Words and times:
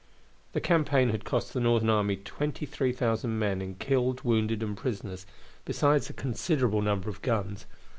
The 0.53 0.59
campaign 0.61 1.09
had 1.09 1.25
cost 1.25 1.53
the 1.53 1.59
Northern 1.59 1.87
army 1.91 2.15
23,000 2.15 3.37
men 3.37 3.61
in 3.61 3.75
killed, 3.75 4.23
wounded, 4.23 4.63
and 4.63 4.75
prisoners, 4.75 5.27
besides 5.63 6.09
a 6.09 6.13
considerable 6.13 6.81
number 6.81 7.07
of 7.11 7.21
guns. 7.21 7.67